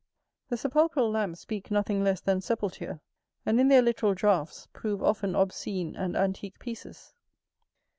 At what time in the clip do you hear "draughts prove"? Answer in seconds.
4.15-5.03